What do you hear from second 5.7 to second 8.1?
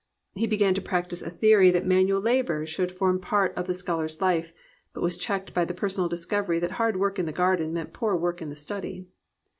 I>ersonal discovery that hard work in the garden meant